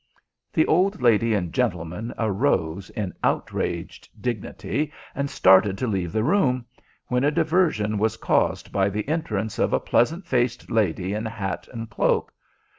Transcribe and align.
The 0.51 0.65
old 0.65 0.99
lady 1.03 1.35
and 1.35 1.53
gentleman 1.53 2.11
arose 2.17 2.89
in 2.89 3.13
outraged 3.23 4.09
dignity 4.19 4.91
and 5.13 5.29
started 5.29 5.77
to 5.77 5.85
leave 5.85 6.11
the 6.11 6.23
room, 6.23 6.65
when 7.05 7.23
a 7.23 7.29
diversion 7.29 7.99
was 7.99 8.17
caused 8.17 8.71
by 8.71 8.89
the 8.89 9.07
entrance 9.07 9.59
of 9.59 9.73
a 9.73 9.79
pleasant 9.79 10.25
faced 10.25 10.71
lady 10.71 11.13
in 11.13 11.25
hat 11.27 11.67
and 11.71 11.87
cloak. 11.87 12.33